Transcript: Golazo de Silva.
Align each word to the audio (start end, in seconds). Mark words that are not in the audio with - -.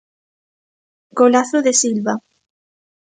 Golazo 1.19 1.57
de 1.65 1.73
Silva. 1.81 2.13